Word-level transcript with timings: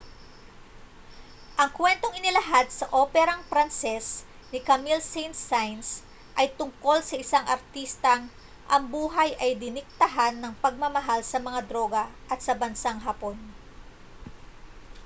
ang 1.61 1.69
kuwentong 1.77 2.17
inilahad 2.19 2.65
sa 2.79 2.89
operang 3.03 3.41
pranses 3.51 4.05
ni 4.51 4.57
camille 4.69 4.97
saint-saens 5.13 5.89
ay 6.39 6.47
tungkol 6.59 6.99
sa 7.05 7.19
isang 7.23 7.45
artistang 7.55 8.21
ang 8.73 8.83
buhay 8.95 9.29
ay 9.43 9.51
diniktahan 9.63 10.35
ng 10.41 10.53
pagmamahal 10.63 11.21
sa 11.31 11.37
mga 11.47 11.59
droga 11.69 12.03
at 12.33 12.39
sa 12.45 12.53
bansang 12.61 12.97
hapon 13.05 13.37